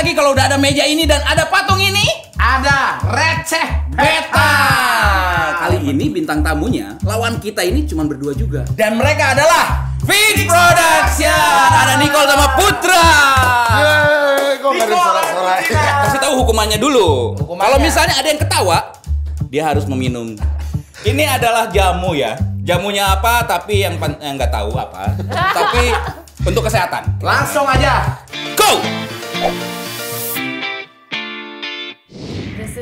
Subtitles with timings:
[0.00, 2.32] lagi kalau udah ada meja ini dan ada patung ini?
[2.40, 4.56] Ada receh beta.
[5.60, 8.64] Kali ini bintang tamunya lawan kita ini cuma berdua juga.
[8.72, 11.68] Dan mereka adalah Fit Production.
[11.84, 13.08] Ada Nicole sama Putra.
[13.76, 15.60] Yeay, kok gak ada sorak-sorai?
[16.08, 17.36] Kasih tahu hukumannya dulu.
[17.36, 17.68] Hukumannya.
[17.68, 18.78] Kalau misalnya ada yang ketawa,
[19.52, 20.32] dia harus meminum.
[21.04, 22.40] Ini adalah jamu ya.
[22.64, 23.44] Jamunya apa?
[23.44, 25.12] Tapi yang yang nggak tahu apa.
[25.28, 25.92] tapi
[26.48, 27.20] untuk kesehatan.
[27.20, 28.16] Langsung aja.
[28.56, 28.80] Go.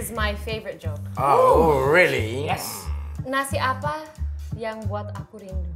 [0.09, 1.01] Is my favorite joke.
[1.21, 2.49] Oh, really?
[2.49, 2.89] Yes.
[3.29, 4.09] Nasi apa
[4.57, 5.69] yang buat aku rindu?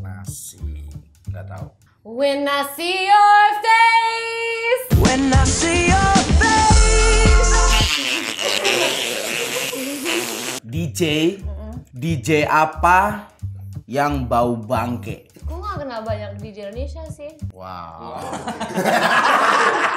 [0.00, 0.88] Nasi.
[1.28, 1.68] Nggak tahu.
[2.04, 4.84] When I see your face.
[5.00, 7.52] When I see your face.
[10.64, 11.02] DJ.
[11.92, 13.28] DJ apa
[13.84, 15.28] yang bau bangke?
[15.44, 17.36] Gue gak kenal banyak di Indonesia sih.
[17.52, 18.16] Wow.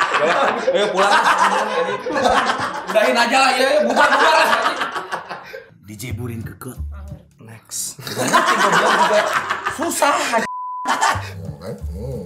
[0.73, 1.23] Ayo pulang.
[2.87, 4.49] Udahin aja lah ya, bubar bubar lah.
[5.87, 6.77] DJ Burin Kekut.
[7.39, 8.01] Next.
[9.77, 10.43] Susah.
[10.83, 11.75] Hmm, kan?
[11.93, 12.25] Hmm.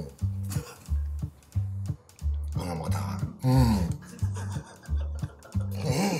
[2.55, 3.15] Gue gak mau ketawa.
[3.43, 3.79] Hmm.
[5.81, 6.19] Hmm.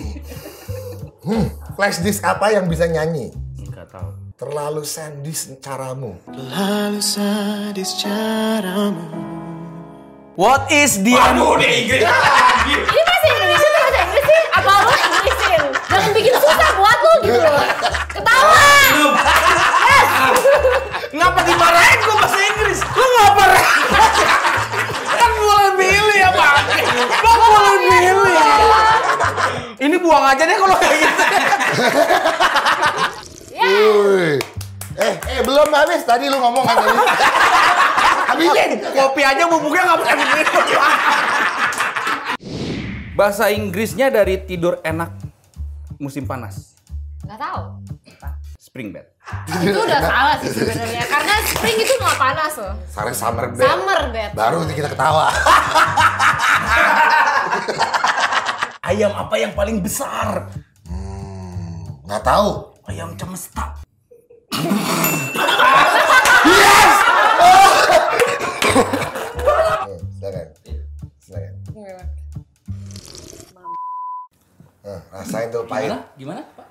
[1.21, 1.45] Hmm.
[1.77, 3.31] Flash disk apa yang bisa nyanyi?
[3.57, 4.09] Nggak tahu.
[4.41, 6.17] Terlalu sadis caramu.
[6.33, 9.30] Lalu sadis caramu.
[10.41, 12.73] What is the Aduh, udah Inggris lagi.
[12.73, 14.41] Ini bahasa Indonesia tuh bahasa Inggris sih?
[14.57, 15.61] Apa lu Inggrisin?
[15.69, 17.65] Jangan bikin susah buat lu gitu loh.
[18.09, 18.65] Ketawa!
[21.13, 22.79] Ngapa dimarahin gua bahasa Inggris?
[22.81, 23.43] Lu ngapa
[25.13, 26.53] Kan boleh milih ya Pak.
[27.05, 28.33] Lu boleh milih.
[29.77, 31.23] Ini buang aja deh kalau kayak gitu.
[33.61, 33.69] Ya.
[35.05, 36.01] Eh, eh belum habis.
[36.01, 36.97] Tadi lu ngomong kan tadi.
[38.41, 38.71] Habisin.
[38.81, 40.59] Kopi aja bubuknya nggak pakai begitu.
[43.13, 45.13] Bahasa Inggrisnya dari tidur enak
[46.01, 46.73] musim panas.
[47.21, 47.77] Gak tahu.
[48.57, 49.05] Spring bed.
[49.61, 51.05] Itu udah salah sih sebenarnya.
[51.05, 52.73] Karena spring itu gak panas loh.
[52.89, 53.61] Sekarang summer bed.
[53.61, 54.31] Summer bed.
[54.33, 55.29] Baru nanti kita ketawa.
[58.91, 60.49] Ayam apa yang paling besar?
[60.89, 62.75] Hmm, nggak tahu.
[62.89, 63.77] Ayam cemesta.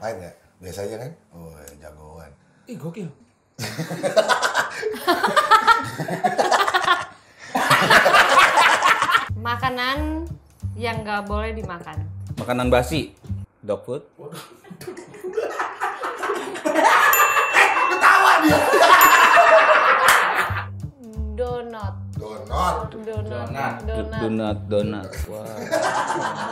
[0.00, 0.32] Pahit nggak?
[0.64, 1.12] Biasa aja kan?
[1.36, 2.32] Oh, jagoan.
[2.64, 3.12] Ih, gokil.
[9.36, 10.24] Makanan
[10.72, 12.00] yang gak boleh dimakan.
[12.40, 13.12] Makanan basi.
[13.60, 14.00] Dog food.
[21.36, 21.92] Donat.
[22.16, 22.88] Donat.
[22.88, 23.76] Donat.
[23.84, 24.20] Donat.
[24.24, 25.12] Donat, donat.
[25.28, 26.49] Wah.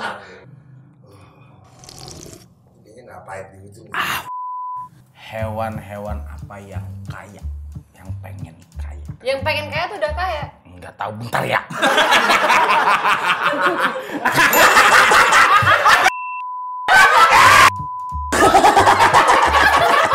[3.29, 3.85] Ini nggak pahit gitu.
[5.13, 7.45] Hewan-hewan apa yang kaya?
[7.93, 9.05] Yang pengen kaya?
[9.21, 10.45] Yang pengen kaya tuh udah kaya.
[10.65, 11.61] Nggak tahu bentar ya.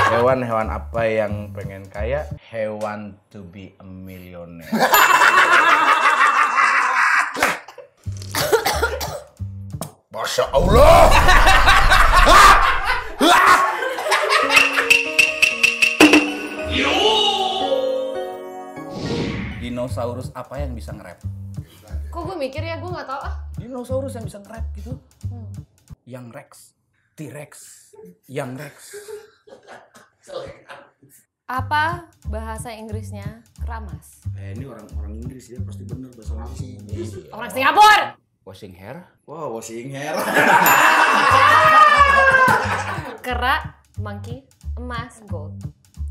[0.09, 2.25] Hewan-hewan apa yang pengen kaya?
[2.49, 4.73] Hewan to be a millionaire.
[10.09, 11.52] Masya Allah.
[19.63, 21.23] Dinosaurus apa yang bisa nge-rap?
[22.11, 23.47] Kok gue mikir ya gue gak tahu ah.
[23.55, 24.99] Dinosaurus yang bisa nge-rap gitu.
[26.03, 26.51] Yang Rex.
[27.15, 27.51] T-Rex.
[28.27, 28.75] Yang Rex.
[31.47, 34.27] Apa bahasa Inggrisnya keramas?
[34.35, 37.31] Eh, ini orang-orang Inggris ya, pasti bener bahasa Inggris.
[37.31, 38.19] Orang Singapura.
[38.43, 39.07] Washing hair?
[39.23, 40.11] Wow, washing hair.
[43.23, 44.43] Kera, monkey,
[44.75, 45.55] emas, gold.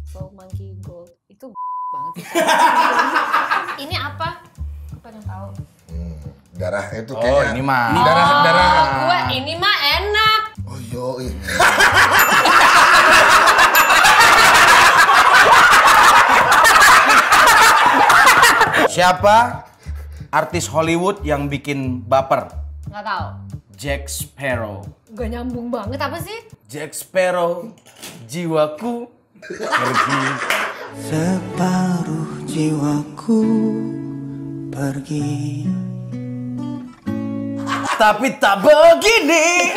[0.08, 1.12] So monkey, gold.
[1.28, 1.52] Itu
[1.92, 2.24] banget sih.
[3.84, 4.28] Ini apa?
[4.88, 5.48] Gue pengen tahu.
[5.92, 6.16] Hmm,
[6.56, 7.52] darah itu Oh, kayaknya.
[7.52, 7.84] ini mah.
[8.00, 8.70] Darah darah.
[8.72, 10.40] Oh, gue ini mah enak.
[10.64, 11.06] Oh yo.
[18.88, 19.64] Siapa
[20.28, 22.52] artis Hollywood yang bikin baper?
[22.88, 23.26] Gak tahu.
[23.72, 24.84] Jack Sparrow.
[25.12, 26.38] Gak nyambung banget apa sih?
[26.68, 27.72] Jack Sparrow,
[28.28, 29.08] jiwaku
[29.42, 30.22] pergi.
[30.92, 33.40] Separuh jiwaku
[34.68, 35.64] pergi.
[37.96, 39.72] Tapi tak begini.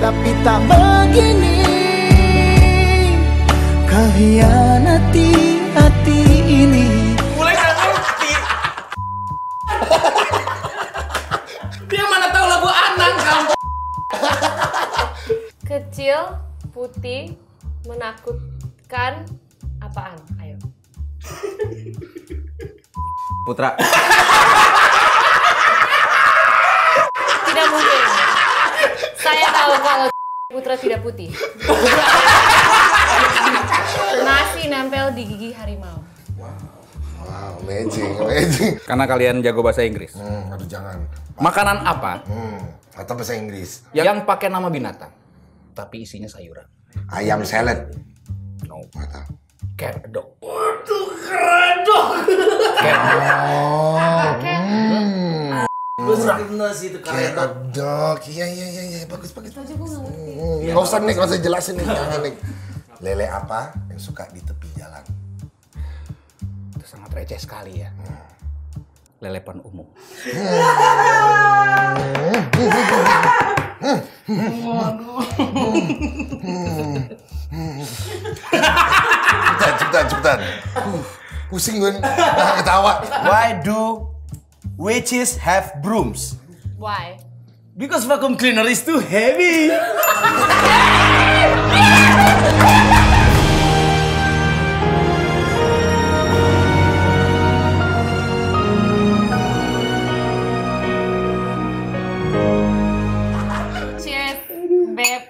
[0.00, 1.60] Tapi tak begini.
[3.84, 5.30] Kehianati
[5.76, 6.88] hati ini.
[7.36, 7.92] Mulai gak kan?
[11.92, 13.52] Dia mana tahu lagu Anang kamu
[15.68, 16.20] Kecil,
[16.72, 17.36] putih,
[17.84, 19.28] menakutkan
[19.88, 20.18] apaan?
[20.38, 20.56] Ayo.
[23.44, 23.72] Putra.
[27.42, 28.02] Tidak mungkin.
[29.16, 30.06] Saya tahu kalau
[30.52, 31.32] putra tidak putih.
[34.20, 36.04] Masih nempel di gigi harimau.
[36.38, 38.72] Wow, amazing, amazing.
[38.84, 40.12] Karena kalian jago bahasa Inggris.
[40.14, 40.96] Hmm, aduh jangan.
[41.38, 42.58] Makanan apa Hmm,
[42.94, 43.86] atau bahasa Inggris.
[43.94, 45.10] yang pakai nama binatang
[45.70, 46.66] tapi isinya sayuran?
[47.08, 47.86] Ayam salad.
[48.66, 48.82] No.
[48.90, 49.47] Tahu.
[49.78, 50.26] Cat dog.
[50.42, 52.10] Waduh, keren dong.
[52.82, 54.42] Cat dog.
[55.98, 57.38] Oh, Benar sih itu kayak
[57.70, 58.18] dog.
[58.26, 59.54] Iya, iya, iya, iya, bagus, bagus.
[59.54, 60.34] Aja gue nggak ngerti.
[60.34, 62.34] Hmm, Nggak usah nih, nggak usah jelasin nih, jangan nih.
[62.98, 65.04] Lele apa yang suka di tepi jalan?
[66.74, 67.94] Itu sangat receh sekali ya.
[69.22, 69.86] Lelepan umum.
[78.28, 78.97] Cepetan,
[80.06, 80.38] cepetan, cepetan.
[80.78, 81.02] Uh,
[81.50, 83.02] pusing gue nah, ketawa.
[83.26, 84.06] Why do
[84.78, 86.38] witches have brooms?
[86.78, 87.18] Why?
[87.74, 89.70] Because vacuum cleaner is too heavy.
[103.98, 104.38] Cheers,
[104.94, 105.22] beb.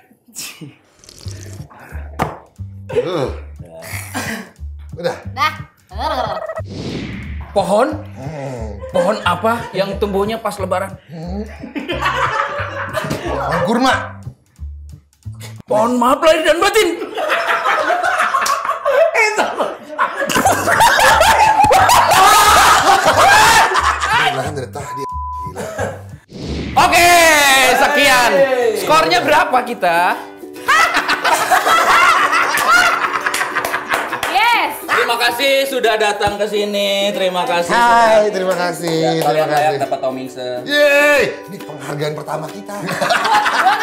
[2.89, 3.48] Uh.
[7.59, 7.91] Pohon?
[8.95, 10.95] Pohon apa yang tumbuhnya pas lebaran?
[13.27, 14.23] Pohon kurma.
[15.67, 16.89] Pohon maaf lahir dan batin.
[24.39, 25.03] Dari tadi.
[26.79, 27.11] Oke,
[27.75, 28.31] sekian.
[28.79, 30.15] Skornya berapa kita?
[35.09, 37.09] Terima kasih sudah datang ke sini.
[37.17, 37.73] Terima kasih.
[37.73, 39.81] Hai, terima kasih, terima Kalian layak kasih.
[39.89, 40.49] dapat Tomingse.
[40.69, 42.77] Yeay, ini penghargaan pertama kita.
[42.77, 43.09] Nggak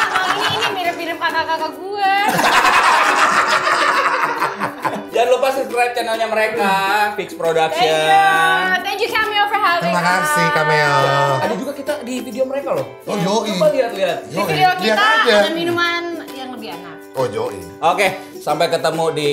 [0.05, 2.13] mau ini ini mirip-mirip kakak-kakak gue.
[5.17, 6.73] Jangan lupa subscribe channelnya mereka,
[7.17, 7.89] Fix Thank Production.
[7.89, 10.45] you, thank you Cameo for having Terima kasih.
[10.53, 10.93] Cameo.
[11.41, 13.01] Ada juga kita di video mereka loh.
[13.09, 13.49] Oh, yoi.
[13.57, 14.29] Coba lihat-lihat.
[14.29, 15.35] Di Yoi, video lihat kita aja.
[15.41, 17.17] ada minuman yang lebih enak.
[17.17, 17.57] Oh, Joey.
[17.81, 19.29] Oke, sampai ketemu di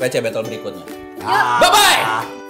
[0.00, 1.03] PC Battle berikutnya.
[1.24, 2.43] 拜拜!